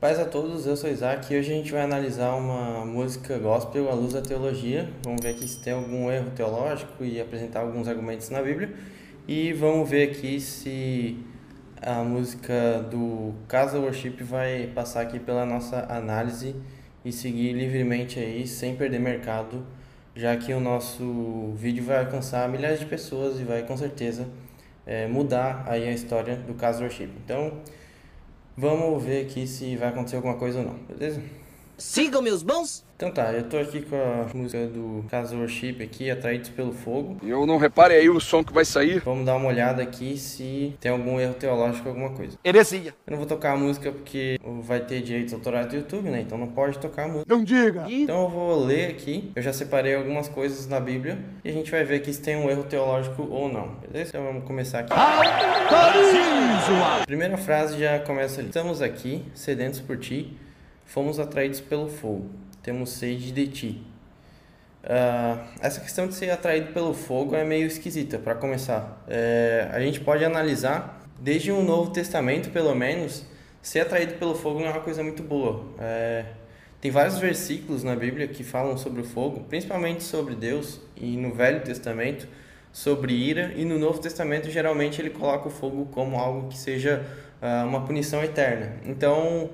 Paz 0.00 0.16
a 0.20 0.24
todos, 0.24 0.64
eu 0.64 0.76
sou 0.76 0.88
Isaac 0.88 1.34
e 1.34 1.36
hoje 1.36 1.50
a 1.52 1.56
gente 1.56 1.72
vai 1.72 1.82
analisar 1.82 2.32
uma 2.36 2.86
música 2.86 3.36
gospel 3.36 3.90
à 3.90 3.94
luz 3.94 4.12
da 4.12 4.22
teologia. 4.22 4.88
Vamos 5.02 5.20
ver 5.20 5.30
aqui 5.30 5.48
se 5.48 5.58
tem 5.58 5.72
algum 5.72 6.08
erro 6.08 6.30
teológico 6.30 7.02
e 7.04 7.20
apresentar 7.20 7.62
alguns 7.62 7.88
argumentos 7.88 8.30
na 8.30 8.40
Bíblia. 8.40 8.72
E 9.26 9.52
vamos 9.52 9.90
ver 9.90 10.08
aqui 10.08 10.40
se 10.40 11.18
a 11.82 12.04
música 12.04 12.80
do 12.88 13.34
Casa 13.48 13.80
Worship 13.80 14.22
vai 14.22 14.68
passar 14.72 15.00
aqui 15.00 15.18
pela 15.18 15.44
nossa 15.44 15.84
análise 15.90 16.54
e 17.04 17.10
seguir 17.10 17.52
livremente 17.54 18.20
aí, 18.20 18.46
sem 18.46 18.76
perder 18.76 19.00
mercado, 19.00 19.66
já 20.14 20.36
que 20.36 20.52
o 20.52 20.60
nosso 20.60 21.54
vídeo 21.56 21.82
vai 21.82 21.98
alcançar 21.98 22.48
milhares 22.48 22.78
de 22.78 22.86
pessoas 22.86 23.40
e 23.40 23.42
vai 23.42 23.64
com 23.64 23.76
certeza 23.76 24.28
é, 24.86 25.08
mudar 25.08 25.64
aí 25.66 25.88
a 25.88 25.92
história 25.92 26.36
do 26.36 26.54
Casa 26.54 26.82
Worship. 26.82 27.10
Então, 27.24 27.54
vamos 28.58 29.04
ver 29.04 29.24
aqui 29.24 29.46
se 29.46 29.76
vai 29.76 29.88
acontecer 29.88 30.16
alguma 30.16 30.34
coisa 30.34 30.58
ou 30.58 30.64
não, 30.64 30.74
beleza? 30.88 31.22
Sigam 31.78 32.20
meus 32.20 32.42
bons 32.42 32.84
então 32.98 33.12
tá, 33.12 33.32
eu 33.32 33.44
tô 33.44 33.56
aqui 33.58 33.82
com 33.82 33.94
a 33.94 34.26
música 34.34 34.66
do 34.66 35.04
Casa 35.08 35.36
Worship 35.36 35.80
aqui, 35.80 36.10
Atraídos 36.10 36.50
pelo 36.50 36.72
Fogo. 36.72 37.16
Eu 37.22 37.46
não 37.46 37.56
repare 37.56 37.94
aí 37.94 38.10
o 38.10 38.18
som 38.18 38.42
que 38.42 38.52
vai 38.52 38.64
sair. 38.64 38.98
Vamos 39.04 39.24
dar 39.24 39.36
uma 39.36 39.46
olhada 39.46 39.80
aqui 39.80 40.18
se 40.18 40.74
tem 40.80 40.90
algum 40.90 41.20
erro 41.20 41.34
teológico, 41.34 41.88
alguma 41.88 42.10
coisa. 42.10 42.36
Heresia. 42.44 42.92
Eu 43.06 43.12
não 43.12 43.18
vou 43.18 43.26
tocar 43.26 43.52
a 43.52 43.56
música 43.56 43.92
porque 43.92 44.36
vai 44.62 44.80
ter 44.80 45.00
direitos 45.00 45.32
autorais 45.32 45.68
do 45.68 45.76
YouTube, 45.76 46.10
né? 46.10 46.22
Então 46.22 46.36
não 46.36 46.48
pode 46.48 46.76
tocar 46.80 47.04
a 47.04 47.06
música. 47.06 47.32
Não 47.32 47.44
diga! 47.44 47.84
Então 47.88 48.24
eu 48.24 48.28
vou 48.28 48.64
ler 48.64 48.90
aqui. 48.90 49.30
Eu 49.36 49.42
já 49.42 49.52
separei 49.52 49.94
algumas 49.94 50.26
coisas 50.26 50.66
na 50.66 50.80
Bíblia 50.80 51.20
e 51.44 51.50
a 51.50 51.52
gente 51.52 51.70
vai 51.70 51.84
ver 51.84 51.98
aqui 51.98 52.12
se 52.12 52.20
tem 52.20 52.34
um 52.34 52.50
erro 52.50 52.64
teológico 52.64 53.22
ou 53.30 53.48
não, 53.48 53.76
beleza? 53.76 54.10
Então 54.10 54.24
vamos 54.24 54.42
começar 54.42 54.80
aqui. 54.80 54.92
Primeira 57.06 57.36
frase 57.36 57.78
já 57.78 58.00
começa 58.00 58.40
ali. 58.40 58.48
Estamos 58.48 58.82
aqui, 58.82 59.24
sedentos 59.34 59.78
por 59.78 59.96
ti, 59.96 60.36
fomos 60.88 61.20
atraídos 61.20 61.60
pelo 61.60 61.88
fogo 61.88 62.28
temos 62.68 62.90
sede 62.90 63.32
de 63.32 63.46
ti. 63.46 63.82
Uh, 64.84 65.42
essa 65.60 65.80
questão 65.80 66.06
de 66.06 66.14
ser 66.14 66.30
atraído 66.30 66.72
pelo 66.74 66.92
fogo 66.92 67.34
é 67.34 67.42
meio 67.42 67.66
esquisita, 67.66 68.18
para 68.18 68.34
começar. 68.34 69.02
É, 69.08 69.68
a 69.72 69.80
gente 69.80 70.00
pode 70.00 70.22
analisar, 70.22 71.02
desde 71.18 71.50
o 71.50 71.62
Novo 71.62 71.90
Testamento, 71.90 72.50
pelo 72.50 72.74
menos, 72.74 73.24
ser 73.62 73.80
atraído 73.80 74.14
pelo 74.14 74.34
fogo 74.34 74.60
não 74.60 74.66
é 74.66 74.70
uma 74.70 74.82
coisa 74.82 75.02
muito 75.02 75.22
boa. 75.22 75.64
É, 75.78 76.26
tem 76.78 76.90
vários 76.90 77.18
versículos 77.18 77.82
na 77.82 77.96
Bíblia 77.96 78.28
que 78.28 78.44
falam 78.44 78.76
sobre 78.76 79.00
o 79.00 79.04
fogo, 79.04 79.40
principalmente 79.48 80.02
sobre 80.02 80.34
Deus, 80.34 80.78
e 80.94 81.16
no 81.16 81.32
Velho 81.32 81.62
Testamento, 81.62 82.28
sobre 82.70 83.14
ira, 83.14 83.52
e 83.56 83.64
no 83.64 83.78
Novo 83.78 83.98
Testamento, 83.98 84.50
geralmente, 84.50 85.00
ele 85.00 85.10
coloca 85.10 85.48
o 85.48 85.50
fogo 85.50 85.86
como 85.86 86.18
algo 86.18 86.48
que 86.48 86.58
seja 86.58 87.02
uh, 87.42 87.66
uma 87.66 87.84
punição 87.86 88.22
eterna. 88.22 88.76
Então 88.84 89.50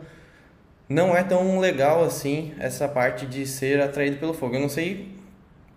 não 0.88 1.16
é 1.16 1.22
tão 1.22 1.58
legal 1.58 2.04
assim 2.04 2.52
essa 2.58 2.86
parte 2.88 3.26
de 3.26 3.46
ser 3.46 3.80
atraído 3.80 4.18
pelo 4.18 4.34
fogo. 4.34 4.54
Eu 4.54 4.60
não 4.60 4.68
sei 4.68 5.08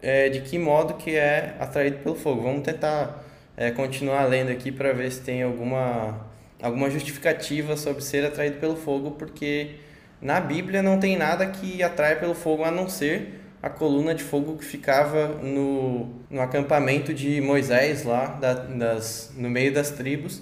é, 0.01 0.29
de 0.29 0.41
que 0.41 0.57
modo 0.57 0.95
que 0.95 1.15
é 1.15 1.55
atraído 1.59 1.97
pelo 1.99 2.15
fogo. 2.15 2.41
Vamos 2.41 2.63
tentar 2.63 3.23
é, 3.55 3.71
continuar 3.71 4.25
lendo 4.25 4.51
aqui 4.51 4.71
para 4.71 4.93
ver 4.93 5.11
se 5.11 5.21
tem 5.21 5.43
alguma, 5.43 6.27
alguma 6.61 6.89
justificativa 6.89 7.77
sobre 7.77 8.03
ser 8.03 8.25
atraído 8.25 8.57
pelo 8.59 8.75
fogo, 8.75 9.11
porque 9.11 9.75
na 10.21 10.39
Bíblia 10.39 10.81
não 10.81 10.99
tem 10.99 11.17
nada 11.17 11.45
que 11.47 11.81
atrai 11.81 12.19
pelo 12.19 12.33
fogo 12.33 12.63
a 12.63 12.71
não 12.71 12.89
ser 12.89 13.41
a 13.61 13.69
coluna 13.69 14.13
de 14.13 14.23
fogo 14.23 14.57
que 14.57 14.65
ficava 14.65 15.27
no, 15.41 16.09
no 16.29 16.41
acampamento 16.41 17.13
de 17.13 17.41
Moisés 17.41 18.03
lá 18.03 18.27
da, 18.27 18.53
das, 18.53 19.31
no 19.35 19.49
meio 19.49 19.73
das 19.73 19.89
tribos 19.89 20.41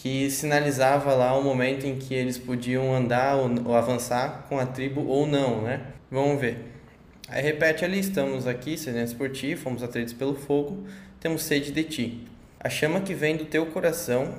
que 0.00 0.30
sinalizava 0.30 1.12
lá 1.12 1.36
o 1.36 1.42
momento 1.42 1.84
em 1.84 1.96
que 1.96 2.14
eles 2.14 2.38
podiam 2.38 2.94
andar 2.94 3.34
ou, 3.34 3.74
avançar 3.74 4.46
com 4.48 4.56
a 4.56 4.64
tribo 4.64 5.04
ou 5.04 5.26
não, 5.26 5.62
né? 5.62 5.80
Vamos 6.08 6.40
ver. 6.40 6.72
Aí 7.28 7.42
repete 7.42 7.84
ali, 7.84 7.98
estamos 7.98 8.46
aqui, 8.46 8.78
sedentos 8.78 9.12
por 9.12 9.28
ti, 9.28 9.56
fomos 9.56 9.82
atraídos 9.82 10.12
pelo 10.12 10.36
fogo, 10.36 10.86
temos 11.18 11.42
sede 11.42 11.72
de 11.72 11.82
ti. 11.82 12.28
A 12.60 12.68
chama 12.68 13.00
que 13.00 13.12
vem 13.12 13.36
do 13.36 13.44
teu 13.44 13.66
coração 13.66 14.36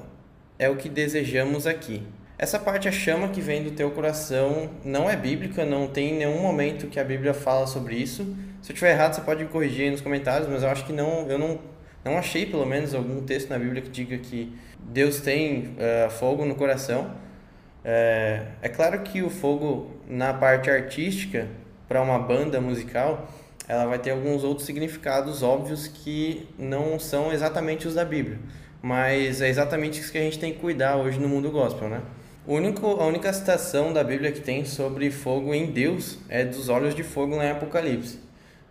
é 0.57 0.69
o 0.69 0.77
que 0.77 0.87
desejamos 0.87 1.67
aqui. 1.67 2.03
Essa 2.37 2.57
parte, 2.57 2.87
a 2.87 2.91
chama 2.91 3.27
que 3.27 3.41
vem 3.41 3.61
do 3.61 3.71
teu 3.71 3.91
coração, 3.91 4.69
não 4.85 5.09
é 5.09 5.17
bíblica, 5.17 5.65
não 5.65 5.87
tem 5.87 6.13
nenhum 6.13 6.41
momento 6.41 6.87
que 6.87 7.01
a 7.01 7.03
Bíblia 7.03 7.33
fala 7.33 7.67
sobre 7.67 7.97
isso. 7.97 8.23
Se 8.61 8.71
eu 8.71 8.73
estiver 8.73 8.91
errado, 8.91 9.13
você 9.13 9.21
pode 9.21 9.43
me 9.43 9.49
corrigir 9.49 9.83
aí 9.83 9.91
nos 9.91 9.99
comentários, 9.99 10.47
mas 10.49 10.63
eu 10.63 10.69
acho 10.69 10.85
que 10.85 10.93
não, 10.93 11.29
eu 11.29 11.37
não 11.37 11.59
não 12.03 12.17
achei, 12.17 12.45
pelo 12.45 12.65
menos, 12.65 12.93
algum 12.93 13.21
texto 13.21 13.49
na 13.49 13.59
Bíblia 13.59 13.81
que 13.81 13.89
diga 13.89 14.17
que 14.17 14.53
Deus 14.79 15.19
tem 15.19 15.75
uh, 15.77 16.09
fogo 16.09 16.45
no 16.45 16.55
coração. 16.55 17.11
É, 17.83 18.43
é 18.61 18.69
claro 18.69 19.01
que 19.01 19.21
o 19.21 19.29
fogo, 19.29 19.91
na 20.07 20.33
parte 20.33 20.69
artística, 20.69 21.47
para 21.87 22.01
uma 22.01 22.19
banda 22.19 22.59
musical, 22.59 23.29
ela 23.67 23.85
vai 23.85 23.99
ter 23.99 24.11
alguns 24.11 24.43
outros 24.43 24.65
significados 24.65 25.43
óbvios 25.43 25.87
que 25.87 26.47
não 26.57 26.99
são 26.99 27.31
exatamente 27.31 27.87
os 27.87 27.95
da 27.95 28.03
Bíblia. 28.03 28.39
Mas 28.81 29.41
é 29.41 29.49
exatamente 29.49 29.99
isso 29.99 30.11
que 30.11 30.17
a 30.17 30.21
gente 30.21 30.39
tem 30.39 30.53
que 30.53 30.59
cuidar 30.59 30.95
hoje 30.95 31.19
no 31.19 31.27
mundo 31.27 31.51
gospel, 31.51 31.89
né? 31.89 32.01
O 32.47 32.55
único, 32.55 32.87
a 32.87 33.05
única 33.05 33.31
citação 33.31 33.93
da 33.93 34.03
Bíblia 34.03 34.31
que 34.31 34.41
tem 34.41 34.65
sobre 34.65 35.11
fogo 35.11 35.53
em 35.53 35.67
Deus 35.67 36.17
é 36.29 36.43
dos 36.43 36.69
olhos 36.69 36.95
de 36.95 37.03
fogo 37.03 37.35
lá 37.35 37.45
em 37.45 37.51
Apocalipse 37.51 38.29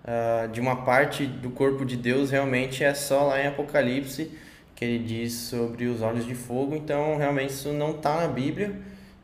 uh, 0.09 0.49
de 0.49 0.61
uma 0.61 0.85
parte 0.85 1.27
do 1.27 1.51
corpo 1.51 1.85
de 1.85 1.97
Deus 1.97 2.31
realmente 2.31 2.83
é 2.83 2.95
só 2.95 3.25
lá 3.25 3.41
em 3.41 3.47
Apocalipse 3.47 4.31
que 4.79 4.85
ele 4.85 5.01
diz 5.01 5.33
sobre 5.33 5.87
os 5.87 6.03
olhos 6.03 6.25
de 6.25 6.37
fogo. 6.37 6.77
Então, 6.77 7.17
realmente 7.17 7.51
isso 7.51 7.73
não 7.73 7.91
está 7.91 8.21
na 8.21 8.29
Bíblia. 8.29 8.77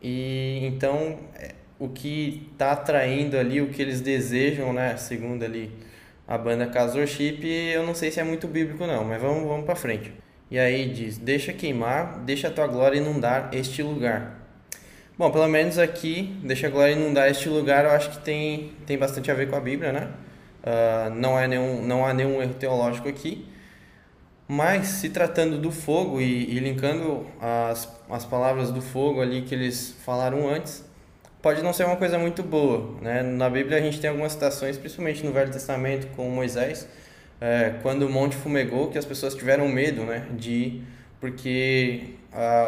E 0.02 0.58
então 0.66 1.16
é, 1.36 1.52
o 1.78 1.88
que 1.88 2.48
está 2.52 2.72
atraindo 2.72 3.38
ali, 3.38 3.60
o 3.60 3.68
que 3.68 3.80
eles 3.80 4.00
desejam, 4.00 4.72
né, 4.72 4.96
segundo 4.96 5.44
ali 5.44 5.70
a 6.26 6.36
banda 6.36 6.66
Casorship, 6.66 7.46
eu 7.72 7.86
não 7.86 7.94
sei 7.94 8.10
se 8.10 8.18
é 8.18 8.24
muito 8.24 8.48
bíblico 8.48 8.84
não, 8.84 9.04
mas 9.04 9.22
vamos, 9.22 9.46
vamos 9.46 9.64
para 9.64 9.76
frente. 9.76 10.12
E 10.50 10.58
aí 10.58 10.88
diz: 10.88 11.18
Deixa 11.18 11.52
queimar, 11.52 12.18
deixa 12.24 12.48
a 12.48 12.50
tua 12.50 12.66
glória 12.66 12.98
inundar 12.98 13.50
este 13.52 13.80
lugar. 13.80 14.40
Bom, 15.16 15.30
pelo 15.30 15.46
menos 15.46 15.78
aqui, 15.78 16.36
deixa 16.42 16.66
a 16.66 16.70
glória 16.70 16.94
inundar 16.94 17.30
este 17.30 17.48
lugar, 17.48 17.84
eu 17.84 17.92
acho 17.92 18.10
que 18.10 18.18
tem, 18.24 18.72
tem 18.84 18.98
bastante 18.98 19.30
a 19.30 19.34
ver 19.34 19.48
com 19.48 19.54
a 19.54 19.60
Bíblia, 19.60 19.92
né? 19.92 20.10
Uh, 20.64 21.14
não, 21.14 21.38
é 21.38 21.46
nenhum, 21.46 21.86
não 21.86 22.04
há 22.04 22.12
nenhum 22.12 22.42
erro 22.42 22.54
teológico 22.54 23.08
aqui. 23.08 23.53
Mas 24.46 24.86
se 24.88 25.08
tratando 25.08 25.58
do 25.58 25.70
fogo 25.70 26.20
e, 26.20 26.56
e 26.56 26.58
linkando 26.58 27.26
as, 27.40 27.88
as 28.10 28.24
palavras 28.24 28.70
do 28.70 28.82
fogo 28.82 29.22
ali 29.22 29.42
que 29.42 29.54
eles 29.54 29.94
falaram 30.04 30.48
antes, 30.48 30.84
pode 31.40 31.62
não 31.62 31.72
ser 31.72 31.84
uma 31.84 31.96
coisa 31.96 32.18
muito 32.18 32.42
boa. 32.42 32.94
Né? 33.00 33.22
Na 33.22 33.48
Bíblia 33.48 33.78
a 33.78 33.80
gente 33.80 34.00
tem 34.00 34.10
algumas 34.10 34.32
citações, 34.32 34.76
principalmente 34.76 35.24
no 35.24 35.32
Velho 35.32 35.50
Testamento 35.50 36.06
com 36.14 36.28
Moisés, 36.28 36.86
é, 37.40 37.74
quando 37.82 38.02
o 38.02 38.10
monte 38.10 38.36
fumegou, 38.36 38.90
que 38.90 38.98
as 38.98 39.04
pessoas 39.04 39.34
tiveram 39.34 39.66
medo 39.68 40.02
né, 40.02 40.26
de 40.32 40.50
ir, 40.50 40.84
porque 41.20 42.14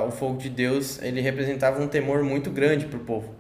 o 0.07 0.11
fogo 0.13 0.39
de 0.39 0.49
Deus 0.49 1.03
ele 1.03 1.21
representava 1.21 1.83
um 1.83 1.89
temor 1.89 2.23
muito 2.23 2.51
grande 2.51 2.87
para 2.87 2.97
o 2.97 3.01
povo. 3.01 3.35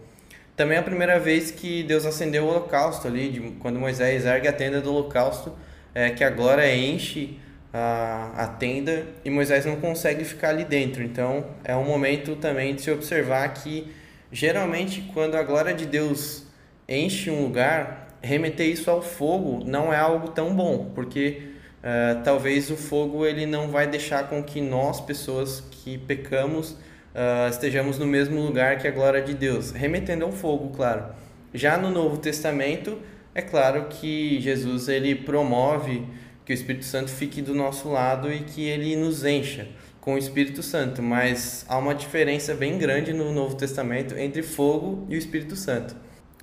Também 0.56 0.76
é 0.76 0.80
a 0.80 0.82
primeira 0.82 1.18
vez 1.20 1.50
que 1.50 1.82
Deus 1.82 2.04
acendeu 2.04 2.44
o 2.44 2.48
holocausto 2.48 3.06
ali, 3.06 3.28
de, 3.28 3.40
quando 3.60 3.78
Moisés 3.78 4.24
ergue 4.24 4.48
a 4.48 4.52
tenda 4.52 4.80
do 4.80 4.90
holocausto, 4.90 5.52
é, 5.94 6.10
que 6.10 6.24
a 6.24 6.30
glória 6.30 6.74
enche 6.74 7.38
a, 7.76 8.32
a 8.34 8.46
tenda 8.46 9.06
e 9.22 9.28
Moisés 9.28 9.66
não 9.66 9.76
consegue 9.76 10.24
ficar 10.24 10.48
ali 10.48 10.64
dentro. 10.64 11.02
Então 11.02 11.44
é 11.62 11.76
um 11.76 11.84
momento 11.84 12.34
também 12.36 12.74
de 12.74 12.80
se 12.80 12.90
observar 12.90 13.52
que 13.52 13.92
geralmente 14.32 15.02
quando 15.12 15.34
a 15.34 15.42
glória 15.42 15.74
de 15.74 15.84
Deus 15.84 16.46
enche 16.88 17.30
um 17.30 17.42
lugar, 17.42 18.16
remeter 18.22 18.66
isso 18.66 18.90
ao 18.90 19.02
fogo 19.02 19.62
não 19.66 19.92
é 19.92 19.98
algo 19.98 20.28
tão 20.28 20.54
bom, 20.54 20.90
porque 20.94 21.50
uh, 21.82 22.22
talvez 22.24 22.70
o 22.70 22.76
fogo 22.76 23.26
ele 23.26 23.44
não 23.44 23.68
vai 23.68 23.86
deixar 23.86 24.28
com 24.28 24.42
que 24.42 24.60
nós, 24.60 25.00
pessoas 25.00 25.60
que 25.60 25.98
pecamos, 25.98 26.70
uh, 26.70 27.50
estejamos 27.50 27.98
no 27.98 28.06
mesmo 28.06 28.40
lugar 28.40 28.78
que 28.78 28.88
a 28.88 28.90
glória 28.90 29.20
de 29.20 29.34
Deus, 29.34 29.70
remetendo 29.70 30.24
ao 30.24 30.32
fogo, 30.32 30.74
claro. 30.74 31.04
Já 31.52 31.76
no 31.76 31.90
Novo 31.90 32.16
Testamento, 32.16 32.98
é 33.34 33.42
claro 33.42 33.86
que 33.90 34.40
Jesus 34.40 34.88
ele 34.88 35.14
promove 35.14 36.06
que 36.46 36.52
o 36.52 36.54
Espírito 36.54 36.84
Santo 36.84 37.10
fique 37.10 37.42
do 37.42 37.52
nosso 37.52 37.90
lado 37.90 38.32
e 38.32 38.38
que 38.38 38.64
ele 38.64 38.94
nos 38.94 39.24
encha 39.24 39.66
com 40.00 40.14
o 40.14 40.18
Espírito 40.18 40.62
Santo, 40.62 41.02
mas 41.02 41.66
há 41.68 41.76
uma 41.76 41.92
diferença 41.92 42.54
bem 42.54 42.78
grande 42.78 43.12
no 43.12 43.32
Novo 43.32 43.56
Testamento 43.56 44.16
entre 44.16 44.44
fogo 44.44 45.04
e 45.10 45.16
o 45.16 45.18
Espírito 45.18 45.56
Santo. 45.56 45.96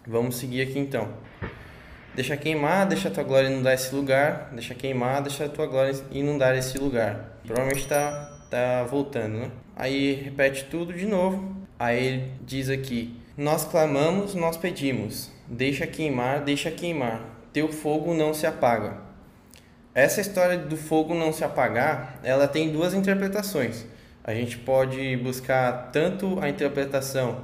Vamos 0.06 0.36
seguir 0.36 0.62
aqui 0.62 0.78
então. 0.78 1.08
Deixa 2.14 2.36
queimar, 2.36 2.86
deixa 2.86 3.08
a 3.08 3.12
tua 3.12 3.24
glória 3.24 3.48
inundar 3.48 3.74
esse 3.74 3.96
lugar. 3.96 4.50
Deixa 4.52 4.76
queimar, 4.76 5.22
deixa 5.22 5.46
a 5.46 5.50
tua 5.50 5.66
glória 5.66 5.96
inundar 6.12 6.54
esse 6.58 6.78
lugar. 6.78 7.40
Provavelmente 7.46 7.84
está 7.84 8.40
tá 8.50 8.84
voltando, 8.84 9.38
né? 9.38 9.52
Aí 9.74 10.14
repete 10.16 10.66
tudo 10.66 10.92
de 10.92 11.06
novo. 11.06 11.56
Aí 11.80 12.06
ele 12.06 12.32
diz 12.42 12.70
aqui: 12.70 13.16
Nós 13.38 13.64
clamamos, 13.64 14.36
nós 14.36 14.58
pedimos. 14.58 15.32
Deixa 15.48 15.88
queimar, 15.88 16.44
deixa 16.44 16.70
queimar. 16.70 17.22
Teu 17.54 17.72
fogo 17.72 18.14
não 18.14 18.34
se 18.34 18.46
apaga. 18.46 19.03
Essa 19.96 20.22
história 20.22 20.58
do 20.58 20.76
fogo 20.76 21.14
não 21.14 21.32
se 21.32 21.44
apagar, 21.44 22.20
ela 22.24 22.48
tem 22.48 22.72
duas 22.72 22.96
interpretações. 22.96 23.86
A 24.24 24.34
gente 24.34 24.58
pode 24.58 25.16
buscar 25.18 25.92
tanto 25.92 26.40
a 26.42 26.50
interpretação 26.50 27.42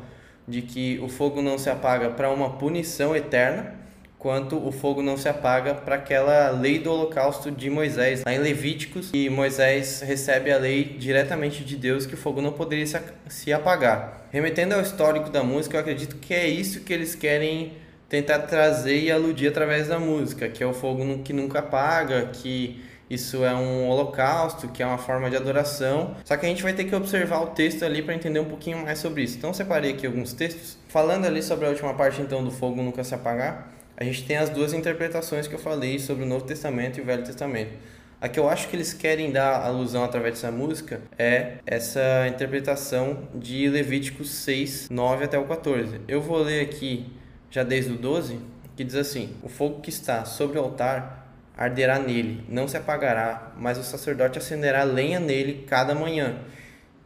de 0.47 0.63
que 0.63 0.99
o 1.03 1.07
fogo 1.07 1.43
não 1.43 1.59
se 1.59 1.69
apaga 1.69 2.09
para 2.09 2.31
uma 2.31 2.57
punição 2.57 3.15
eterna, 3.15 3.75
quanto 4.17 4.57
o 4.57 4.71
fogo 4.71 5.03
não 5.03 5.15
se 5.15 5.29
apaga 5.29 5.75
para 5.75 5.95
aquela 5.95 6.49
lei 6.49 6.79
do 6.79 6.91
holocausto 6.91 7.51
de 7.51 7.69
Moisés, 7.69 8.23
lá 8.25 8.33
em 8.33 8.39
Levíticos, 8.39 9.11
e 9.13 9.29
Moisés 9.29 10.01
recebe 10.01 10.51
a 10.51 10.57
lei 10.57 10.83
diretamente 10.83 11.63
de 11.63 11.75
Deus 11.75 12.07
que 12.07 12.15
o 12.15 12.17
fogo 12.17 12.41
não 12.41 12.51
poderia 12.51 12.87
se 13.27 13.53
apagar. 13.53 14.25
Remetendo 14.31 14.73
ao 14.73 14.81
histórico 14.81 15.29
da 15.29 15.43
música, 15.43 15.77
eu 15.77 15.81
acredito 15.81 16.15
que 16.15 16.33
é 16.33 16.47
isso 16.47 16.81
que 16.81 16.91
eles 16.91 17.13
querem 17.13 17.73
tentar 18.09 18.39
trazer 18.39 18.99
e 18.99 19.11
aludir 19.11 19.47
através 19.47 19.87
da 19.87 19.99
música, 19.99 20.49
que 20.49 20.63
é 20.63 20.67
o 20.67 20.73
fogo 20.73 21.19
que 21.19 21.31
nunca 21.31 21.59
apaga, 21.59 22.25
que 22.33 22.83
isso 23.09 23.43
é 23.43 23.53
um 23.53 23.87
holocausto, 23.87 24.67
que 24.67 24.83
é 24.83 24.85
uma 24.85 24.97
forma 24.97 25.29
de 25.29 25.35
adoração. 25.35 26.15
Só 26.25 26.35
que 26.35 26.45
a 26.45 26.49
gente 26.49 26.61
vai 26.61 26.73
ter 26.73 26.85
que 26.85 26.95
observar 26.95 27.41
o 27.41 27.47
texto 27.47 27.83
ali 27.83 28.01
para 28.01 28.13
entender 28.13 28.39
um 28.39 28.45
pouquinho 28.45 28.79
mais 28.79 28.99
sobre 28.99 29.23
isso. 29.23 29.37
Então 29.37 29.53
separei 29.53 29.93
aqui 29.93 30.05
alguns 30.05 30.33
textos. 30.33 30.77
Falando 30.87 31.25
ali 31.25 31.41
sobre 31.41 31.65
a 31.65 31.69
última 31.69 31.93
parte 31.93 32.21
então 32.21 32.43
do 32.43 32.51
fogo 32.51 32.81
nunca 32.81 33.03
se 33.03 33.15
apagar, 33.15 33.73
a 33.95 34.03
gente 34.03 34.25
tem 34.25 34.37
as 34.37 34.49
duas 34.49 34.73
interpretações 34.73 35.47
que 35.47 35.55
eu 35.55 35.59
falei 35.59 35.99
sobre 35.99 36.23
o 36.23 36.27
Novo 36.27 36.45
Testamento 36.45 36.99
e 36.99 37.01
o 37.01 37.05
Velho 37.05 37.23
Testamento. 37.23 37.73
A 38.21 38.27
que 38.27 38.39
eu 38.39 38.49
acho 38.49 38.67
que 38.67 38.75
eles 38.75 38.93
querem 38.93 39.31
dar 39.31 39.65
alusão 39.65 40.03
através 40.03 40.35
dessa 40.35 40.51
música 40.51 41.01
é 41.17 41.53
essa 41.65 42.27
interpretação 42.27 43.29
de 43.33 43.69
Levíticos 43.69 44.29
6, 44.29 44.89
9 44.89 45.23
até 45.23 45.39
o 45.39 45.45
14. 45.45 46.01
Eu 46.07 46.21
vou 46.21 46.37
ler 46.39 46.61
aqui 46.61 47.07
já 47.49 47.63
desde 47.63 47.91
o 47.93 47.97
12, 47.97 48.39
que 48.75 48.83
diz 48.83 48.95
assim: 48.95 49.35
O 49.43 49.49
fogo 49.49 49.81
que 49.81 49.89
está 49.89 50.25
sobre 50.25 50.57
o 50.57 50.61
altar 50.61 51.27
arderá 51.57 51.99
nele, 51.99 52.43
não 52.47 52.67
se 52.67 52.77
apagará, 52.77 53.51
mas 53.57 53.77
o 53.77 53.83
sacerdote 53.83 54.37
acenderá 54.37 54.83
lenha 54.83 55.19
nele 55.19 55.65
cada 55.67 55.93
manhã. 55.93 56.37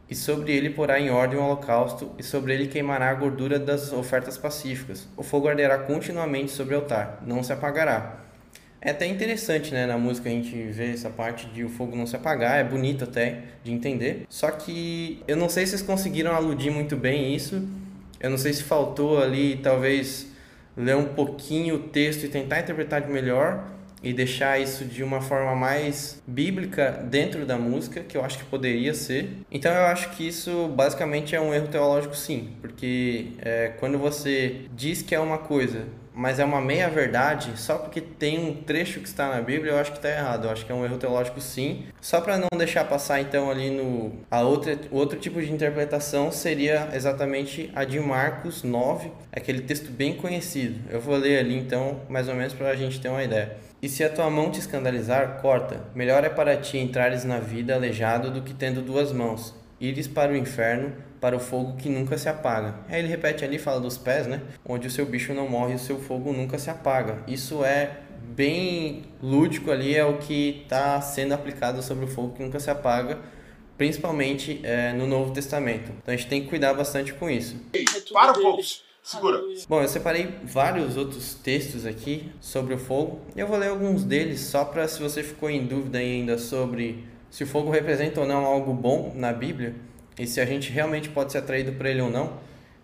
E 0.08 0.14
sobre 0.14 0.52
ele 0.52 0.70
porá 0.70 1.00
em 1.00 1.10
ordem 1.10 1.38
o 1.38 1.42
holocausto, 1.42 2.12
e 2.18 2.22
sobre 2.22 2.54
ele 2.54 2.68
queimará 2.68 3.10
a 3.10 3.14
gordura 3.14 3.58
das 3.58 3.92
ofertas 3.92 4.38
pacíficas. 4.38 5.08
O 5.16 5.22
fogo 5.22 5.48
arderá 5.48 5.78
continuamente 5.78 6.52
sobre 6.52 6.74
o 6.74 6.78
altar, 6.78 7.22
não 7.26 7.42
se 7.42 7.52
apagará. 7.52 8.20
É 8.80 8.90
até 8.90 9.06
interessante, 9.06 9.72
né, 9.72 9.86
na 9.86 9.96
música 9.96 10.28
a 10.28 10.32
gente 10.32 10.54
vê 10.54 10.92
essa 10.92 11.08
parte 11.08 11.46
de 11.46 11.64
o 11.64 11.70
fogo 11.70 11.96
não 11.96 12.06
se 12.06 12.14
apagar, 12.14 12.60
é 12.60 12.64
bonito 12.64 13.04
até 13.04 13.38
de 13.64 13.72
entender. 13.72 14.26
Só 14.28 14.50
que 14.50 15.22
eu 15.26 15.38
não 15.38 15.48
sei 15.48 15.64
se 15.64 15.70
vocês 15.70 15.82
conseguiram 15.82 16.32
aludir 16.32 16.70
muito 16.70 16.94
bem 16.94 17.34
isso. 17.34 17.66
Eu 18.20 18.28
não 18.28 18.36
sei 18.36 18.52
se 18.52 18.62
faltou 18.62 19.20
ali 19.20 19.56
talvez 19.56 20.33
ler 20.76 20.96
um 20.96 21.06
pouquinho 21.06 21.76
o 21.76 21.78
texto 21.78 22.24
e 22.24 22.28
tentar 22.28 22.60
interpretar 22.60 23.00
de 23.00 23.10
melhor, 23.10 23.74
e 24.04 24.12
deixar 24.12 24.60
isso 24.60 24.84
de 24.84 25.02
uma 25.02 25.22
forma 25.22 25.54
mais 25.56 26.22
bíblica 26.26 27.02
dentro 27.10 27.46
da 27.46 27.56
música, 27.56 28.02
que 28.02 28.16
eu 28.16 28.22
acho 28.22 28.38
que 28.38 28.44
poderia 28.44 28.92
ser. 28.92 29.30
Então 29.50 29.72
eu 29.72 29.86
acho 29.86 30.10
que 30.10 30.28
isso 30.28 30.68
basicamente 30.68 31.34
é 31.34 31.40
um 31.40 31.54
erro 31.54 31.68
teológico, 31.68 32.14
sim, 32.14 32.50
porque 32.60 33.28
é, 33.38 33.72
quando 33.80 33.98
você 33.98 34.66
diz 34.76 35.00
que 35.00 35.14
é 35.14 35.18
uma 35.18 35.38
coisa, 35.38 35.86
mas 36.14 36.38
é 36.38 36.44
uma 36.44 36.60
meia 36.60 36.88
verdade, 36.88 37.52
só 37.56 37.76
porque 37.76 38.00
tem 38.00 38.38
um 38.38 38.54
trecho 38.54 39.00
que 39.00 39.08
está 39.08 39.28
na 39.28 39.40
Bíblia, 39.40 39.72
eu 39.72 39.78
acho 39.78 39.90
que 39.90 39.98
está 39.98 40.08
errado. 40.08 40.44
Eu 40.44 40.50
acho 40.50 40.64
que 40.64 40.70
é 40.70 40.74
um 40.74 40.84
erro 40.84 40.96
teológico, 40.96 41.40
sim. 41.40 41.84
Só 42.00 42.20
para 42.20 42.38
não 42.38 42.48
deixar 42.56 42.84
passar 42.84 43.20
então 43.20 43.50
ali 43.50 43.70
no 43.70 44.12
a 44.30 44.42
outra 44.42 44.78
outro 44.90 45.18
tipo 45.18 45.40
de 45.40 45.52
interpretação 45.52 46.30
seria 46.30 46.88
exatamente 46.92 47.70
a 47.74 47.84
de 47.84 47.98
Marcos 47.98 48.62
9, 48.62 49.10
aquele 49.32 49.62
texto 49.62 49.90
bem 49.90 50.14
conhecido. 50.14 50.80
Eu 50.88 51.00
vou 51.00 51.16
ler 51.16 51.38
ali 51.38 51.58
então, 51.58 52.00
mais 52.08 52.28
ou 52.28 52.34
menos 52.34 52.54
para 52.54 52.68
a 52.68 52.76
gente 52.76 53.00
ter 53.00 53.08
uma 53.08 53.22
ideia. 53.22 53.56
E 53.82 53.88
se 53.88 54.02
a 54.02 54.08
tua 54.08 54.30
mão 54.30 54.50
te 54.50 54.60
escandalizar, 54.60 55.40
corta. 55.42 55.80
Melhor 55.94 56.24
é 56.24 56.28
para 56.28 56.56
ti 56.56 56.78
entrares 56.78 57.24
na 57.24 57.38
vida 57.38 57.74
aleijado 57.74 58.30
do 58.30 58.40
que 58.40 58.54
tendo 58.54 58.80
duas 58.80 59.12
mãos. 59.12 59.54
Ires 59.78 60.08
para 60.08 60.32
o 60.32 60.36
inferno, 60.36 60.92
para 61.24 61.34
o 61.34 61.40
fogo 61.40 61.74
que 61.78 61.88
nunca 61.88 62.18
se 62.18 62.28
apaga. 62.28 62.74
Aí 62.86 62.98
ele 62.98 63.08
repete 63.08 63.46
ali, 63.46 63.58
fala 63.58 63.80
dos 63.80 63.96
pés, 63.96 64.26
né? 64.26 64.42
Onde 64.62 64.88
o 64.88 64.90
seu 64.90 65.06
bicho 65.06 65.32
não 65.32 65.48
morre 65.48 65.72
e 65.72 65.76
o 65.76 65.78
seu 65.78 65.98
fogo 65.98 66.34
nunca 66.34 66.58
se 66.58 66.68
apaga. 66.68 67.22
Isso 67.26 67.64
é 67.64 68.00
bem 68.36 69.04
lúdico 69.22 69.70
ali, 69.70 69.96
é 69.96 70.04
o 70.04 70.18
que 70.18 70.60
está 70.64 71.00
sendo 71.00 71.32
aplicado 71.32 71.82
sobre 71.82 72.04
o 72.04 72.08
fogo 72.08 72.34
que 72.34 72.42
nunca 72.42 72.60
se 72.60 72.68
apaga, 72.68 73.20
principalmente 73.78 74.60
é, 74.62 74.92
no 74.92 75.06
Novo 75.06 75.32
Testamento. 75.32 75.92
Então 76.02 76.12
a 76.12 76.16
gente 76.18 76.28
tem 76.28 76.42
que 76.42 76.48
cuidar 76.48 76.74
bastante 76.74 77.14
com 77.14 77.30
isso. 77.30 77.56
Para, 78.12 78.34
pouco! 78.34 78.60
Segura. 79.02 79.40
Bom, 79.66 79.80
eu 79.80 79.88
separei 79.88 80.28
vários 80.42 80.98
outros 80.98 81.32
textos 81.32 81.86
aqui 81.86 82.30
sobre 82.38 82.74
o 82.74 82.78
fogo. 82.78 83.22
Eu 83.34 83.46
vou 83.46 83.56
ler 83.56 83.68
alguns 83.68 84.04
deles 84.04 84.40
só 84.40 84.62
para 84.62 84.86
se 84.86 85.00
você 85.00 85.22
ficou 85.22 85.48
em 85.48 85.66
dúvida 85.66 85.96
ainda 85.96 86.36
sobre 86.36 87.02
se 87.30 87.44
o 87.44 87.46
fogo 87.46 87.70
representa 87.70 88.20
ou 88.20 88.26
não 88.26 88.44
algo 88.44 88.74
bom 88.74 89.14
na 89.16 89.32
Bíblia 89.32 89.74
e 90.18 90.26
se 90.26 90.40
a 90.40 90.46
gente 90.46 90.70
realmente 90.70 91.08
pode 91.08 91.32
ser 91.32 91.38
atraído 91.38 91.72
por 91.72 91.86
ele 91.86 92.00
ou 92.00 92.10
não. 92.10 92.38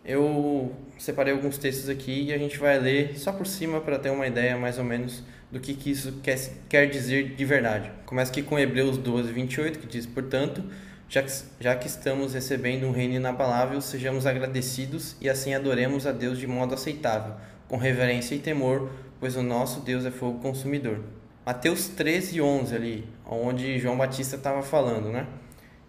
Eu 0.05 0.75
separei 0.99 1.33
alguns 1.33 1.59
textos 1.59 1.89
aqui 1.89 2.25
e 2.25 2.33
a 2.33 2.39
gente 2.39 2.59
vai 2.59 2.79
ler 2.79 3.19
só 3.19 3.33
por 3.33 3.47
cima 3.47 3.81
para 3.81 3.99
ter 3.99 4.11
uma 4.11 4.27
ideia 4.27 4.57
mais 4.57 4.79
ou 4.79 4.85
menos 4.85 5.23
do 5.51 5.61
que, 5.61 5.75
que 5.75 5.91
isso 5.91 6.21
quer, 6.23 6.39
quer 6.69 6.87
dizer 6.87 7.35
de 7.35 7.45
verdade. 7.45 7.91
Começa 8.07 8.31
aqui 8.31 8.43
com 8.43 8.59
Hebreus 8.59 8.97
12, 8.97 9.33
28, 9.33 9.79
que 9.79 9.87
diz: 9.87 10.07
Portanto, 10.07 10.65
já 11.09 11.23
que, 11.23 11.33
já 11.59 11.77
que 11.77 11.87
estamos 11.87 12.35
recebendo 12.35 12.87
um 12.87 12.93
reino 12.93 13.15
inabalável, 13.15 13.81
sejamos 13.81 14.27
agradecidos 14.27 15.17
e 15.21 15.29
assim 15.29 15.55
adoremos 15.55 16.07
a 16.07 16.13
Deus 16.13 16.39
de 16.39 16.47
modo 16.47 16.75
aceitável, 16.75 17.35
com 17.69 17.77
reverência 17.77 18.35
e 18.35 18.39
temor, 18.39 18.91
pois 19.19 19.37
o 19.37 19.43
nosso 19.43 19.81
Deus 19.81 20.07
é 20.07 20.11
fogo 20.11 20.39
consumidor. 20.39 21.01
Mateus 21.45 21.89
13, 21.89 22.41
11 22.41 22.77
ali, 22.77 23.09
onde 23.27 23.79
João 23.79 23.97
Batista 23.97 24.37
estava 24.37 24.63
falando, 24.63 25.11
né? 25.11 25.27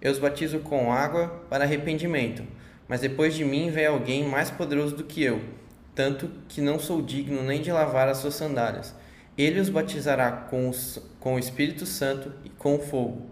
Eu 0.02 0.12
os 0.12 0.18
batizo 0.18 0.60
com 0.60 0.92
água 0.92 1.44
para 1.50 1.64
arrependimento, 1.64 2.44
mas 2.88 3.02
depois 3.02 3.36
de 3.36 3.46
mim 3.46 3.70
vem 3.70 3.86
alguém 3.86 4.28
mais 4.28 4.50
poderoso 4.50 4.96
do 4.96 5.04
que 5.04 5.24
eu, 5.24 5.42
tanto 5.94 6.30
que 6.48 6.60
não 6.60 6.80
sou 6.80 7.02
digno 7.02 7.44
nem 7.44 7.62
de 7.62 7.72
lavar 7.72 8.08
as 8.08 8.18
suas 8.18 8.34
sandálias. 8.34 8.96
Ele 9.38 9.60
os 9.60 9.70
batizará 9.70 10.32
com, 10.32 10.68
os, 10.68 11.00
com 11.20 11.36
o 11.36 11.40
Espírito 11.40 11.86
Santo 11.86 12.34
e 12.44 12.50
com 12.50 12.80
fogo. 12.80 13.28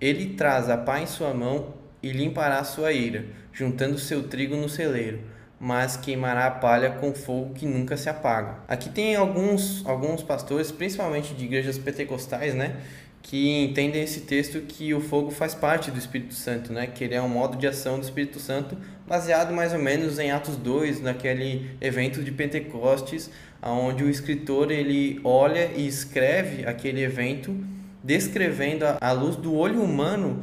Ele 0.00 0.34
traz 0.34 0.70
a 0.70 0.78
pá 0.78 1.00
em 1.00 1.06
sua 1.06 1.34
mão 1.34 1.74
e 2.02 2.10
limpará 2.10 2.58
a 2.58 2.64
sua 2.64 2.92
ira, 2.92 3.26
juntando 3.52 3.98
seu 3.98 4.22
trigo 4.22 4.56
no 4.56 4.68
celeiro, 4.68 5.20
mas 5.58 5.96
queimará 5.96 6.46
a 6.46 6.50
palha 6.50 6.92
com 6.92 7.14
fogo 7.14 7.52
que 7.52 7.66
nunca 7.66 7.96
se 7.96 8.08
apaga. 8.08 8.60
Aqui 8.66 8.88
tem 8.88 9.14
alguns, 9.14 9.84
alguns 9.86 10.22
pastores, 10.22 10.72
principalmente 10.72 11.34
de 11.34 11.44
igrejas 11.44 11.76
pentecostais, 11.76 12.54
né, 12.54 12.76
que 13.22 13.64
entendem 13.64 14.02
esse 14.02 14.22
texto 14.22 14.60
que 14.62 14.94
o 14.94 15.00
fogo 15.00 15.30
faz 15.30 15.54
parte 15.54 15.90
do 15.90 15.98
Espírito 15.98 16.34
Santo, 16.34 16.72
né, 16.72 16.86
que 16.86 17.04
ele 17.04 17.14
é 17.14 17.22
um 17.22 17.28
modo 17.28 17.56
de 17.56 17.66
ação 17.66 17.98
do 17.98 18.04
Espírito 18.04 18.40
Santo, 18.40 18.76
baseado 19.06 19.52
mais 19.52 19.72
ou 19.72 19.78
menos 19.78 20.18
em 20.18 20.30
Atos 20.30 20.56
2, 20.56 21.00
naquele 21.00 21.70
evento 21.80 22.22
de 22.22 22.32
Pentecostes, 22.32 23.30
onde 23.62 24.02
o 24.02 24.10
escritor 24.10 24.70
ele 24.70 25.20
olha 25.22 25.70
e 25.76 25.86
escreve 25.86 26.64
aquele 26.66 27.02
evento 27.02 27.54
descrevendo 28.02 28.84
à 29.00 29.12
luz 29.12 29.36
do 29.36 29.54
olho 29.54 29.82
humano 29.82 30.42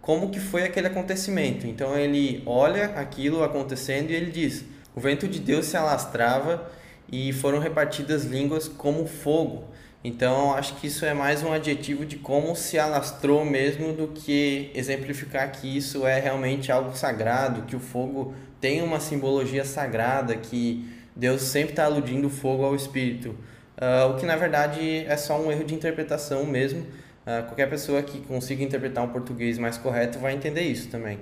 como 0.00 0.30
que 0.30 0.40
foi 0.40 0.62
aquele 0.62 0.86
acontecimento. 0.86 1.66
Então 1.66 1.96
ele 1.98 2.42
olha 2.46 2.86
aquilo 2.96 3.44
acontecendo 3.44 4.10
e 4.10 4.14
ele 4.14 4.30
diz: 4.30 4.64
"O 4.94 5.00
vento 5.00 5.28
de 5.28 5.38
Deus 5.38 5.66
se 5.66 5.76
alastrava 5.76 6.70
e 7.10 7.32
foram 7.32 7.58
repartidas 7.58 8.24
línguas 8.24 8.66
como 8.66 9.06
fogo". 9.06 9.64
Então 10.02 10.54
acho 10.54 10.76
que 10.76 10.86
isso 10.86 11.04
é 11.04 11.12
mais 11.12 11.42
um 11.42 11.52
adjetivo 11.52 12.06
de 12.06 12.16
como 12.16 12.54
se 12.54 12.78
alastrou 12.78 13.44
mesmo 13.44 13.92
do 13.92 14.08
que 14.08 14.70
exemplificar 14.74 15.50
que 15.50 15.76
isso 15.76 16.06
é 16.06 16.20
realmente 16.20 16.70
algo 16.70 16.96
sagrado, 16.96 17.62
que 17.62 17.74
o 17.74 17.80
fogo 17.80 18.32
tem 18.60 18.80
uma 18.80 19.00
simbologia 19.00 19.64
sagrada, 19.64 20.36
que 20.36 20.88
Deus 21.16 21.42
sempre 21.42 21.70
está 21.70 21.84
aludindo 21.84 22.28
o 22.28 22.30
fogo 22.30 22.64
ao 22.64 22.76
Espírito. 22.76 23.30
Uh, 23.76 24.10
o 24.10 24.16
que 24.16 24.26
na 24.26 24.36
verdade 24.36 25.04
é 25.06 25.16
só 25.16 25.40
um 25.40 25.50
erro 25.50 25.64
de 25.64 25.74
interpretação 25.74 26.46
mesmo. 26.46 26.80
Uh, 26.80 27.44
qualquer 27.46 27.68
pessoa 27.68 28.00
que 28.00 28.20
consiga 28.20 28.62
interpretar 28.62 29.04
um 29.04 29.08
português 29.08 29.58
mais 29.58 29.76
correto 29.76 30.18
vai 30.20 30.32
entender 30.32 30.62
isso 30.62 30.88
também. 30.88 31.18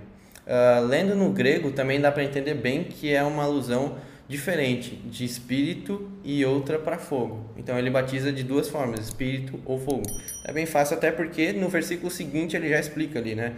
Uh, 0.46 0.84
lendo 0.86 1.14
no 1.14 1.32
grego 1.32 1.72
também 1.72 2.00
dá 2.00 2.12
para 2.12 2.22
entender 2.22 2.54
bem 2.54 2.84
que 2.84 3.12
é 3.12 3.22
uma 3.22 3.42
alusão 3.42 3.96
diferente 4.28 4.96
de 4.96 5.24
espírito 5.24 6.10
e 6.24 6.44
outra 6.44 6.78
para 6.78 6.98
fogo. 6.98 7.48
Então 7.56 7.78
ele 7.78 7.90
batiza 7.90 8.32
de 8.32 8.42
duas 8.42 8.68
formas, 8.68 9.00
espírito 9.00 9.60
ou 9.64 9.78
fogo. 9.78 10.02
É 10.44 10.52
bem 10.52 10.66
fácil 10.66 10.96
até 10.96 11.12
porque 11.12 11.52
no 11.52 11.68
versículo 11.68 12.10
seguinte 12.10 12.56
ele 12.56 12.68
já 12.68 12.80
explica 12.80 13.18
ali, 13.18 13.34
né, 13.34 13.54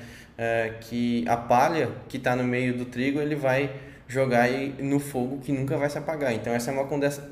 que 0.83 1.25
a 1.27 1.37
palha 1.37 1.91
que 2.09 2.19
está 2.19 2.37
no 2.37 2.45
meio 2.45 2.77
do 2.77 2.85
trigo 2.85 3.19
ele 3.19 3.35
vai 3.35 3.71
jogar 4.07 4.49
no 4.79 5.01
fogo 5.01 5.39
que 5.39 5.53
nunca 5.53 5.77
vai 5.77 5.89
se 5.89 5.97
apagar. 5.97 6.35
Então 6.35 6.53
essa 6.53 6.71
é 6.71 6.75
uma 6.75 6.87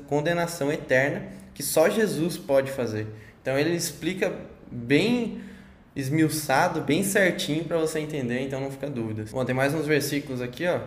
condenação 0.07 0.71
eterna 0.71 1.23
que 1.53 1.61
só 1.61 1.89
Jesus 1.89 2.37
pode 2.37 2.71
fazer. 2.71 3.07
Então 3.41 3.57
ele 3.57 3.75
explica 3.75 4.33
bem 4.71 5.41
esmiuçado, 5.95 6.81
bem 6.81 7.03
certinho 7.03 7.63
para 7.65 7.77
você 7.77 7.99
entender, 7.99 8.41
então 8.41 8.59
não 8.59 8.69
fica 8.69 8.89
dúvida. 8.89 9.25
Bom, 9.31 9.45
tem 9.45 9.55
mais 9.55 9.73
uns 9.73 9.87
versículos 9.87 10.41
aqui, 10.41 10.67
ó. 10.67 10.79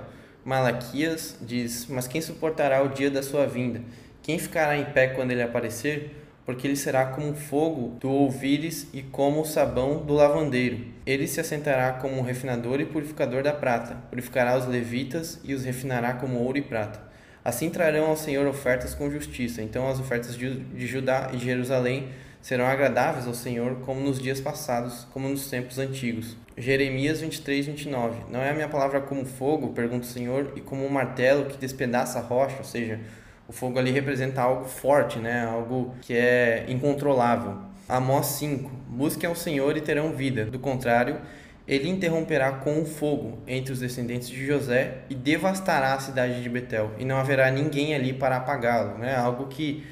Malaquias 0.51 1.37
diz: 1.41 1.87
Mas 1.89 2.09
quem 2.09 2.21
suportará 2.21 2.83
o 2.83 2.89
dia 2.89 3.09
da 3.09 3.23
sua 3.23 3.47
vinda? 3.47 3.81
Quem 4.21 4.37
ficará 4.37 4.77
em 4.77 4.85
pé 4.87 5.07
quando 5.07 5.31
ele 5.31 5.43
aparecer? 5.43 6.17
porque 6.45 6.67
ele 6.67 6.75
será 6.75 7.07
como 7.07 7.33
fogo 7.33 7.97
do 8.01 8.11
ouvires 8.11 8.89
e 8.93 9.03
como 9.03 9.43
o 9.43 9.45
sabão 9.45 10.05
do 10.05 10.15
lavandeiro. 10.15 10.85
Ele 11.07 11.29
se 11.29 11.39
assentará 11.39 11.93
como 11.93 12.19
um 12.19 12.23
refinador 12.23 12.81
e 12.81 12.87
purificador 12.87 13.45
da 13.45 13.53
prata, 13.53 13.95
purificará 14.11 14.59
os 14.59 14.67
levitas 14.67 15.39
e 15.45 15.55
os 15.55 15.63
refinará 15.65 16.15
como 16.15 16.41
ouro 16.41 16.59
e 16.59 16.63
prata. 16.63 17.01
Assim 17.45 17.71
trarão 17.71 18.07
ao 18.07 18.17
Senhor 18.17 18.49
ofertas 18.49 18.97
com 18.97 19.09
justiça. 19.09 19.63
Então 19.63 19.89
as 19.89 20.01
ofertas 20.01 20.37
de 20.37 20.87
Judá 20.89 21.31
e 21.33 21.39
Jerusalém 21.39 22.09
serão 22.41 22.67
agradáveis 22.67 23.27
ao 23.27 23.35
Senhor 23.35 23.77
como 23.85 24.01
nos 24.01 24.21
dias 24.21 24.41
passados, 24.41 25.07
como 25.13 25.29
nos 25.29 25.49
tempos 25.49 25.79
antigos. 25.79 26.37
Jeremias 26.57 27.21
23, 27.21 27.67
29. 27.67 28.25
Não 28.31 28.41
é 28.41 28.51
a 28.51 28.55
minha 28.55 28.69
palavra 28.69 29.01
como 29.01 29.25
fogo, 29.25 29.69
pergunta 29.69 30.07
o 30.07 30.11
Senhor, 30.11 30.53
e 30.57 30.61
como 30.61 30.85
um 30.85 30.89
martelo 30.89 31.47
que 31.47 31.57
despedaça 31.57 32.19
a 32.19 32.23
rocha, 32.23 32.57
ou 32.59 32.65
seja, 32.65 33.01
o 33.49 33.53
fogo 33.53 33.79
ali 33.79 33.91
representa 33.91 34.43
algo 34.43 34.65
forte, 34.65 35.19
né? 35.19 35.45
algo 35.45 35.95
que 36.03 36.15
é 36.15 36.65
incontrolável. 36.69 37.59
Amós 37.89 38.27
5. 38.27 38.71
Busquem 38.89 39.29
ao 39.29 39.35
Senhor 39.35 39.77
e 39.77 39.81
terão 39.81 40.13
vida. 40.13 40.45
Do 40.45 40.59
contrário, 40.59 41.21
ele 41.67 41.89
interromperá 41.89 42.53
com 42.53 42.81
o 42.81 42.85
fogo 42.85 43.39
entre 43.47 43.73
os 43.73 43.81
descendentes 43.81 44.29
de 44.29 44.47
José 44.47 44.99
e 45.09 45.15
devastará 45.15 45.95
a 45.95 46.01
cidade 46.01 46.43
de 46.43 46.49
Betel, 46.49 46.93
e 46.99 47.05
não 47.05 47.17
haverá 47.17 47.51
ninguém 47.51 47.95
ali 47.95 48.13
para 48.13 48.37
apagá-lo. 48.37 48.99
Né? 48.99 49.17
Algo 49.17 49.47
que 49.47 49.85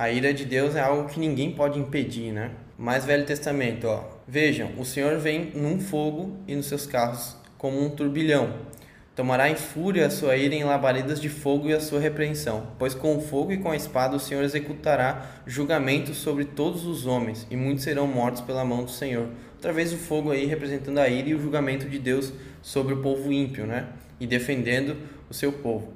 a 0.00 0.10
ira 0.10 0.32
de 0.32 0.46
Deus 0.46 0.76
é 0.76 0.80
algo 0.80 1.10
que 1.10 1.20
ninguém 1.20 1.52
pode 1.52 1.78
impedir, 1.78 2.32
né? 2.32 2.52
Mais 2.78 3.04
Velho 3.04 3.26
Testamento, 3.26 3.86
ó. 3.86 4.02
Vejam, 4.26 4.70
o 4.78 4.82
Senhor 4.82 5.18
vem 5.18 5.52
num 5.54 5.78
fogo 5.78 6.38
e 6.48 6.56
nos 6.56 6.68
seus 6.68 6.86
carros 6.86 7.36
como 7.58 7.78
um 7.78 7.90
turbilhão. 7.90 8.54
Tomará 9.14 9.50
em 9.50 9.56
fúria 9.56 10.06
a 10.06 10.10
sua 10.10 10.38
ira 10.38 10.54
em 10.54 10.64
labaredas 10.64 11.20
de 11.20 11.28
fogo 11.28 11.68
e 11.68 11.74
a 11.74 11.80
sua 11.80 12.00
repreensão, 12.00 12.68
pois 12.78 12.94
com 12.94 13.14
o 13.14 13.20
fogo 13.20 13.52
e 13.52 13.58
com 13.58 13.70
a 13.70 13.76
espada 13.76 14.16
o 14.16 14.18
Senhor 14.18 14.42
executará 14.42 15.42
julgamento 15.46 16.14
sobre 16.14 16.46
todos 16.46 16.86
os 16.86 17.04
homens, 17.04 17.46
e 17.50 17.54
muitos 17.54 17.84
serão 17.84 18.06
mortos 18.06 18.40
pela 18.40 18.64
mão 18.64 18.82
do 18.82 18.90
Senhor. 18.90 19.28
Outra 19.52 19.70
vez 19.70 19.92
o 19.92 19.98
fogo 19.98 20.30
aí 20.30 20.46
representando 20.46 20.96
a 20.96 21.10
ira 21.10 21.28
e 21.28 21.34
o 21.34 21.42
julgamento 21.42 21.86
de 21.86 21.98
Deus 21.98 22.32
sobre 22.62 22.94
o 22.94 23.02
povo 23.02 23.30
ímpio, 23.30 23.66
né? 23.66 23.86
E 24.18 24.26
defendendo 24.26 24.96
o 25.28 25.34
seu 25.34 25.52
povo. 25.52 25.92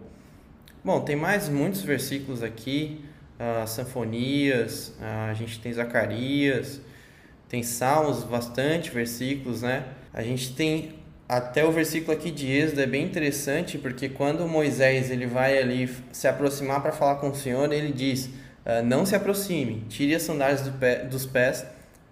Bom, 0.85 1.01
tem 1.01 1.17
mais 1.17 1.49
muitos 1.49 1.81
versículos 1.81 2.43
aqui 2.43 3.03
uh, 3.39 3.67
Sanfonias, 3.67 4.95
uh, 5.01 5.31
a 5.31 5.35
gente 5.35 5.61
tem 5.61 5.73
Zacarias, 5.73 6.81
tem 7.49 7.63
Salmos, 7.63 8.25
bastante 8.25 8.91
versículos, 8.91 9.63
né? 9.63 9.85
A 10.13 10.23
gente 10.23 10.55
tem 10.55 10.95
até 11.29 11.65
o 11.65 11.73
versículo 11.73 12.13
aqui 12.13 12.31
de 12.31 12.51
Êxodo 12.51 12.83
é 12.83 12.87
bem 12.87 13.05
interessante 13.05 13.79
porque 13.79 14.09
quando 14.09 14.47
Moisés 14.47 15.11
ele 15.11 15.27
vai 15.27 15.59
ali 15.59 15.89
se 16.13 16.29
aproximar 16.29 16.83
para 16.83 16.93
falar 16.93 17.17
com 17.17 17.31
o 17.31 17.35
Senhor, 17.35 17.73
ele 17.73 17.93
diz: 17.93 18.27
uh, 18.27 18.85
Não 18.85 19.07
se 19.07 19.15
aproxime, 19.15 19.85
tire 19.89 20.15
as 20.15 20.23
sandálias 20.23 20.63
do 20.63 20.73
pé, 20.73 21.05
dos 21.05 21.27
pés, 21.27 21.65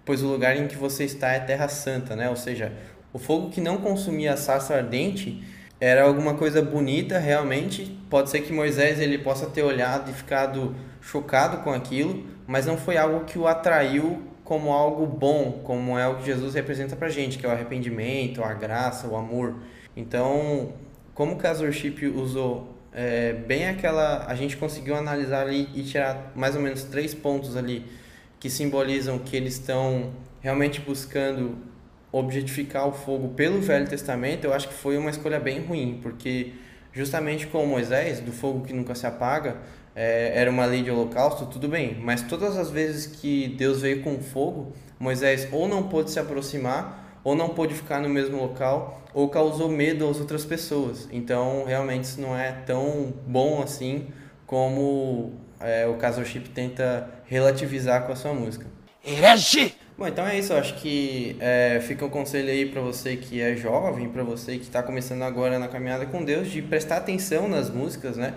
pois 0.05 0.23
o 0.23 0.27
lugar 0.27 0.55
em 0.57 0.67
que 0.67 0.75
você 0.75 1.03
está 1.03 1.31
é 1.31 1.39
terra 1.39 1.67
santa, 1.67 2.15
né? 2.15 2.29
Ou 2.29 2.35
seja, 2.35 2.71
o 3.11 3.19
fogo 3.19 3.49
que 3.49 3.61
não 3.61 3.77
consumia 3.77 4.33
a 4.33 4.37
sarça 4.37 4.75
ardente 4.75 5.43
era 5.83 6.03
alguma 6.03 6.35
coisa 6.35 6.61
bonita 6.61 7.19
realmente. 7.19 7.83
Pode 8.09 8.29
ser 8.29 8.39
que 8.39 8.53
Moisés 8.53 9.01
ele 9.01 9.17
possa 9.17 9.47
ter 9.47 9.63
olhado 9.63 10.09
e 10.09 10.13
ficado 10.13 10.73
chocado 11.01 11.57
com 11.57 11.73
aquilo, 11.73 12.25
mas 12.47 12.65
não 12.65 12.77
foi 12.77 12.95
algo 12.95 13.25
que 13.25 13.37
o 13.37 13.45
atraiu 13.45 14.21
como 14.45 14.71
algo 14.71 15.05
bom, 15.05 15.61
como 15.61 15.99
é 15.99 16.07
o 16.07 16.15
que 16.15 16.25
Jesus 16.25 16.53
representa 16.53 16.95
pra 16.95 17.09
gente, 17.09 17.37
que 17.37 17.45
é 17.45 17.49
o 17.49 17.51
arrependimento, 17.51 18.41
a 18.41 18.53
graça, 18.53 19.07
o 19.07 19.17
amor. 19.17 19.55
Então, 19.93 20.71
como 21.13 21.33
o 21.33 21.35
Casorship 21.35 22.07
usou 22.15 22.77
é, 22.93 23.33
bem 23.33 23.67
aquela. 23.67 24.25
A 24.25 24.35
gente 24.35 24.55
conseguiu 24.55 24.95
analisar 24.95 25.41
ali 25.41 25.67
e 25.75 25.83
tirar 25.83 26.31
mais 26.33 26.55
ou 26.55 26.61
menos 26.61 26.83
três 26.83 27.13
pontos 27.13 27.57
ali 27.57 27.85
que 28.39 28.49
simbolizam 28.49 29.19
que 29.19 29.35
eles 29.35 29.55
estão 29.55 30.13
realmente 30.39 30.79
buscando 30.79 31.57
objetificar 32.13 32.87
o 32.87 32.91
fogo 32.91 33.29
pelo 33.29 33.59
Velho 33.59 33.87
Testamento, 33.87 34.45
eu 34.45 34.53
acho 34.53 34.67
que 34.67 34.73
foi 34.73 34.95
uma 34.97 35.09
escolha 35.09 35.39
bem 35.39 35.59
ruim, 35.59 35.99
porque 36.01 36.53
justamente 36.93 37.47
com 37.47 37.65
Moisés, 37.65 38.19
do 38.19 38.31
fogo 38.31 38.61
que 38.61 38.71
nunca 38.71 38.93
se 38.93 39.07
apaga, 39.07 39.57
é, 39.95 40.31
era 40.35 40.49
uma 40.49 40.65
lei 40.65 40.83
de 40.83 40.91
holocausto, 40.91 41.47
tudo 41.47 41.67
bem, 41.67 41.97
mas 41.99 42.21
todas 42.21 42.55
as 42.55 42.69
vezes 42.69 43.07
que 43.07 43.55
Deus 43.57 43.81
veio 43.81 44.03
com 44.03 44.19
fogo, 44.19 44.73
Moisés 44.99 45.47
ou 45.51 45.67
não 45.67 45.89
pôde 45.89 46.11
se 46.11 46.19
aproximar, 46.19 47.19
ou 47.23 47.35
não 47.35 47.49
pôde 47.49 47.73
ficar 47.73 47.99
no 47.99 48.09
mesmo 48.09 48.37
local, 48.37 49.01
ou 49.11 49.27
causou 49.29 49.69
medo 49.69 50.07
às 50.07 50.19
outras 50.19 50.45
pessoas. 50.45 51.07
Então, 51.11 51.63
realmente, 51.65 52.03
isso 52.03 52.21
não 52.21 52.37
é 52.37 52.51
tão 52.51 53.11
bom 53.25 53.61
assim 53.61 54.07
como 54.45 55.33
é, 55.59 55.87
o 55.87 55.95
Castle 55.95 56.25
Chip 56.25 56.49
tenta 56.49 57.09
relativizar 57.25 58.05
com 58.05 58.11
a 58.11 58.15
sua 58.15 58.33
música. 58.33 58.67
Herege! 59.03 59.73
Bom, 59.97 60.07
então 60.07 60.25
é 60.25 60.37
isso. 60.37 60.53
Eu 60.53 60.57
acho 60.57 60.75
que 60.75 61.35
é, 61.39 61.79
fica 61.81 62.05
um 62.05 62.09
conselho 62.09 62.49
aí 62.49 62.65
para 62.65 62.81
você 62.81 63.15
que 63.15 63.41
é 63.41 63.55
jovem, 63.55 64.09
para 64.09 64.23
você 64.23 64.57
que 64.57 64.63
está 64.63 64.81
começando 64.81 65.21
agora 65.21 65.59
na 65.59 65.67
caminhada 65.67 66.05
com 66.05 66.23
Deus, 66.23 66.49
de 66.49 66.61
prestar 66.61 66.97
atenção 66.97 67.47
nas 67.47 67.69
músicas, 67.69 68.17
né? 68.17 68.33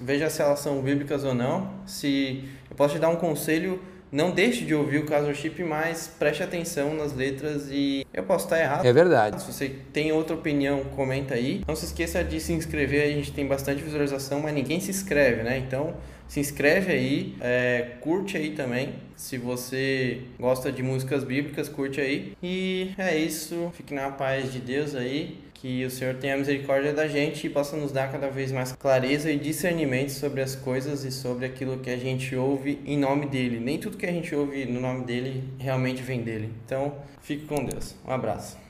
Veja 0.00 0.30
se 0.30 0.40
elas 0.40 0.60
são 0.60 0.80
bíblicas 0.80 1.24
ou 1.24 1.34
não. 1.34 1.70
Se 1.86 2.44
eu 2.70 2.76
posso 2.76 2.94
te 2.94 3.00
dar 3.00 3.08
um 3.08 3.16
conselho, 3.16 3.80
não 4.12 4.30
deixe 4.30 4.64
de 4.64 4.74
ouvir 4.74 4.98
o 4.98 5.06
Castle 5.06 5.34
Chip, 5.34 5.62
mas 5.62 6.08
preste 6.18 6.42
atenção 6.42 6.94
nas 6.94 7.12
letras 7.12 7.68
e 7.70 8.06
eu 8.12 8.22
posso 8.22 8.46
estar 8.46 8.58
errado. 8.58 8.84
É 8.84 8.92
verdade. 8.92 9.42
Se 9.42 9.52
você 9.52 9.68
tem 9.92 10.10
outra 10.12 10.34
opinião, 10.34 10.84
comenta 10.96 11.34
aí. 11.34 11.62
Não 11.66 11.76
se 11.76 11.86
esqueça 11.86 12.24
de 12.24 12.40
se 12.40 12.52
inscrever, 12.52 13.04
a 13.04 13.12
gente 13.12 13.32
tem 13.32 13.46
bastante 13.46 13.82
visualização, 13.82 14.40
mas 14.40 14.54
ninguém 14.54 14.80
se 14.80 14.90
inscreve, 14.90 15.42
né? 15.42 15.58
Então 15.58 15.94
se 16.30 16.38
inscreve 16.38 16.92
aí, 16.92 17.34
é, 17.40 17.96
curte 18.00 18.36
aí 18.36 18.52
também. 18.52 18.94
Se 19.16 19.36
você 19.36 20.20
gosta 20.38 20.70
de 20.70 20.80
músicas 20.80 21.24
bíblicas, 21.24 21.68
curte 21.68 22.00
aí. 22.00 22.34
E 22.40 22.92
é 22.96 23.18
isso. 23.18 23.72
Fique 23.74 23.92
na 23.92 24.12
paz 24.12 24.52
de 24.52 24.60
Deus 24.60 24.94
aí. 24.94 25.40
Que 25.52 25.84
o 25.84 25.90
Senhor 25.90 26.14
tenha 26.14 26.36
misericórdia 26.36 26.92
da 26.92 27.08
gente 27.08 27.48
e 27.48 27.50
possa 27.50 27.76
nos 27.76 27.90
dar 27.90 28.12
cada 28.12 28.30
vez 28.30 28.52
mais 28.52 28.70
clareza 28.70 29.28
e 29.30 29.36
discernimento 29.36 30.10
sobre 30.10 30.40
as 30.40 30.54
coisas 30.54 31.04
e 31.04 31.10
sobre 31.10 31.46
aquilo 31.46 31.80
que 31.80 31.90
a 31.90 31.96
gente 31.96 32.36
ouve 32.36 32.78
em 32.86 32.96
nome 32.96 33.26
dele. 33.26 33.58
Nem 33.58 33.78
tudo 33.78 33.96
que 33.96 34.06
a 34.06 34.12
gente 34.12 34.32
ouve 34.32 34.64
no 34.66 34.80
nome 34.80 35.04
dele 35.04 35.42
realmente 35.58 36.00
vem 36.00 36.22
dele. 36.22 36.50
Então, 36.64 36.94
fique 37.20 37.44
com 37.44 37.64
Deus. 37.64 37.96
Um 38.06 38.12
abraço. 38.12 38.69